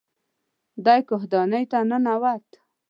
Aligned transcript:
دی 0.85 0.99
کاهدانې 1.09 1.63
ته 1.71 1.79
ننوت. 1.89 2.47